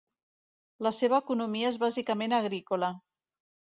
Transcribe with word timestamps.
La 0.87 0.93
seva 1.01 1.19
economia 1.25 1.69
és 1.75 1.79
bàsicament 1.85 2.37
agrícola. 2.39 2.91